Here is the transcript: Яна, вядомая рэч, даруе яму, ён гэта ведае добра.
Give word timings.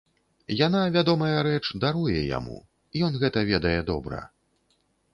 Яна, 0.67 0.79
вядомая 0.95 1.35
рэч, 1.49 1.61
даруе 1.85 2.25
яму, 2.37 2.59
ён 3.09 3.23
гэта 3.25 3.39
ведае 3.55 3.79
добра. 3.95 4.29